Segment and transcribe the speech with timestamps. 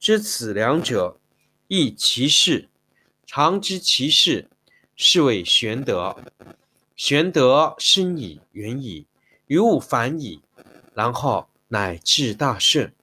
[0.00, 1.18] 知此两者，
[1.66, 2.68] 亦其事。
[3.26, 4.48] 常知其事，
[4.94, 6.16] 是谓玄德。
[6.94, 9.06] 玄德深矣，远矣，
[9.46, 10.40] 于物反矣，
[10.94, 12.94] 然后乃至大顺。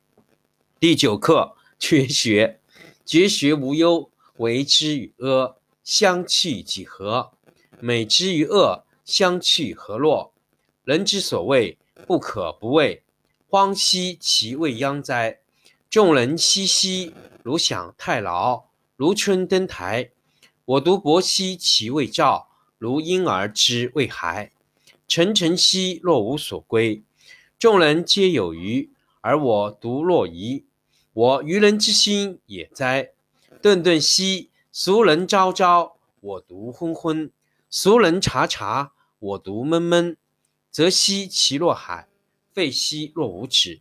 [0.79, 2.59] 第九课绝学。
[3.05, 7.33] 绝学无忧，为之与阿，相去几何？
[7.79, 10.33] 美之与恶，相去何若？
[10.83, 13.03] 人之所谓不可不畏，
[13.47, 15.41] 荒兮其未央哉！
[15.95, 18.65] 众人熙熙，如享太牢；
[18.97, 20.11] 如春登台。
[20.65, 24.51] 我独泊兮其未兆，如婴儿之未孩。
[25.07, 27.01] 沉沉兮若无所归。
[27.57, 30.65] 众人皆有余，而我独若遗。
[31.13, 33.11] 我愚人之心也哉！
[33.61, 37.29] 顿顿兮俗人昭昭，我独昏昏；
[37.69, 40.17] 俗人察察，我独闷闷。
[40.69, 42.09] 则兮其若海，
[42.53, 43.79] 废兮若无止。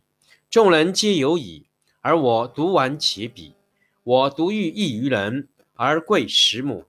[0.49, 1.67] 众人皆有矣。
[2.05, 3.53] 而我独顽且鄙，
[4.03, 6.85] 我独欲异于人，而贵十母。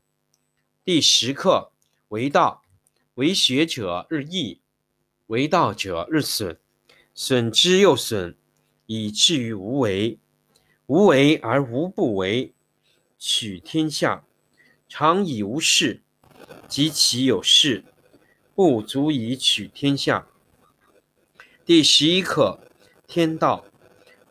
[0.84, 1.72] 第十课
[2.08, 2.62] 为道，
[3.14, 4.60] 为学者日益，
[5.28, 6.58] 为道者日损，
[7.14, 8.36] 损之又损，
[8.84, 10.18] 以至于无为。
[10.84, 12.52] 无为而无不为。
[13.18, 14.22] 取天下
[14.86, 16.02] 常以无事，
[16.68, 17.82] 及其有事，
[18.54, 20.26] 不足以取天下。
[21.64, 22.60] 第十一课
[23.06, 23.64] 天道。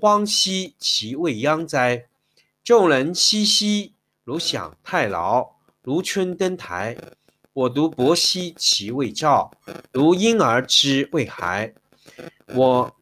[0.00, 2.06] 荒兮其未央哉！
[2.62, 6.96] 众人熙熙，如享太牢；如春登台。
[7.52, 9.50] 我独泊兮其未兆，
[9.90, 11.74] 如婴儿之未孩。
[12.54, 12.94] 我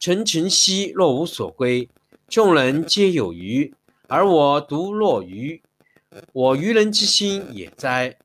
[0.00, 1.88] 沉沉兮若无所归。
[2.26, 3.72] 众人皆有余，
[4.08, 5.62] 而我独若愚。
[6.32, 8.18] 我愚人之心也哉！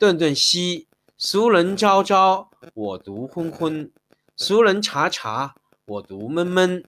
[0.00, 3.88] 顿顿兮俗人昭昭，我独昏昏。
[4.34, 5.54] 俗人察察，
[5.84, 6.84] 我独闷闷。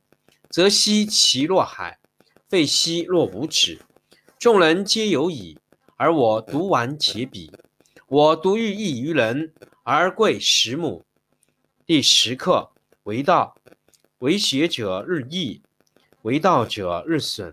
[0.49, 1.99] 则兮其若海，
[2.49, 3.81] 废兮若无止。
[4.38, 5.59] 众人皆有矣，
[5.97, 7.50] 而我独顽且鄙。
[8.06, 11.05] 我独欲异于人，而贵十母。
[11.84, 12.71] 第十课
[13.03, 13.56] 为道，
[14.19, 15.61] 为学者日益，
[16.22, 17.53] 为道者日损，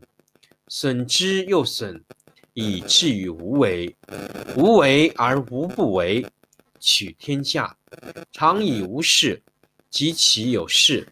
[0.68, 2.04] 损之又损，
[2.54, 3.96] 以至于无为。
[4.56, 6.24] 无为而无不为。
[6.80, 7.78] 取天下
[8.32, 9.42] 常以无事。
[9.90, 11.12] 及其有事，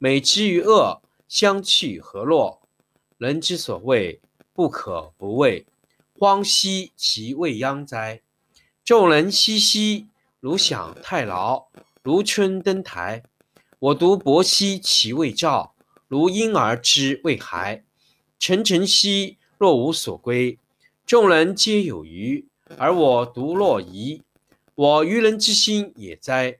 [0.00, 2.62] 美之与恶，相去何若？
[3.16, 4.20] 人之所谓
[4.52, 5.66] 不可不畏，
[6.16, 8.22] 荒兮其未央哉！
[8.84, 10.06] 众人熙熙，
[10.38, 11.66] 如享太牢，
[12.04, 13.24] 如春登台。
[13.80, 15.74] 我独泊兮其未兆，
[16.06, 17.84] 如婴儿之未孩。
[18.38, 20.60] 沉沉兮若无所归，
[21.04, 22.46] 众人皆有余，
[22.76, 24.22] 而我独若遗。
[24.76, 26.58] 我愚人之心也哉！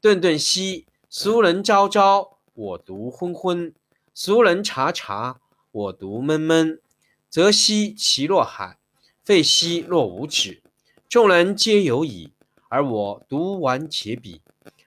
[0.00, 3.72] 顿顿兮俗人昭昭，我独昏昏；
[4.12, 5.40] 俗人察察，
[5.70, 6.80] 我独闷闷。
[7.28, 8.78] 则兮其若海，
[9.24, 10.62] 废兮若无止。
[11.08, 12.32] 众人皆有矣，
[12.68, 14.40] 而我独顽且鄙。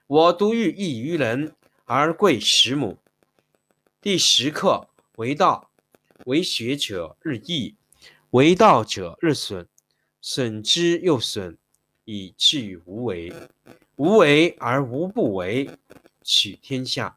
[0.06, 1.54] 我独欲异于人，
[1.84, 2.98] 而贵十母。
[4.00, 5.70] 第十课为道，
[6.26, 7.74] 为学者日益，
[8.30, 9.66] 为道者日损，
[10.20, 11.58] 损之又损。
[12.04, 13.32] 以至于无为，
[13.96, 15.68] 无为而无不为，
[16.22, 17.16] 取天下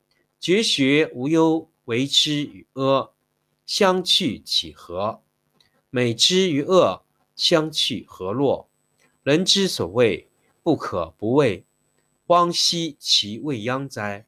[0.41, 3.11] 绝学无忧，为之与阿，
[3.67, 5.21] 相去几何？
[5.91, 7.03] 美之与恶，
[7.35, 8.67] 相去何若？
[9.21, 10.27] 人之所谓
[10.63, 11.63] 不可不畏，
[12.25, 14.25] 荒兮其未央哉！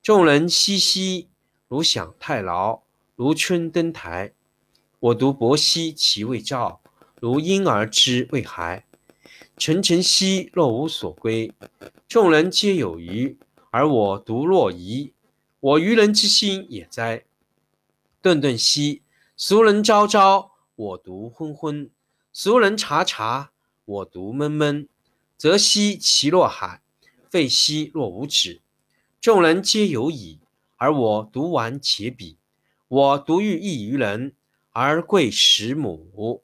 [0.00, 1.28] 众人熙熙，
[1.66, 2.84] 如享太牢，
[3.16, 4.32] 如春登台。
[5.00, 6.80] 我独泊兮其未兆，
[7.20, 8.86] 如婴儿之未孩。
[9.56, 11.52] 沉沉兮若无所归，
[12.06, 13.36] 众人皆有余，
[13.70, 15.12] 而我独若遗。
[15.64, 17.24] 我愚人之心也哉！
[18.20, 19.00] 顿顿兮
[19.34, 21.88] 俗人昭昭，我独昏昏；
[22.34, 23.50] 俗人察察，
[23.86, 24.86] 我独闷闷。
[25.38, 26.82] 则兮其若海，
[27.30, 28.60] 废兮若无止。
[29.22, 30.38] 众人皆有矣，
[30.76, 32.36] 而我独顽且鄙。
[32.86, 34.34] 我独欲异于人，
[34.72, 36.43] 而贵十母。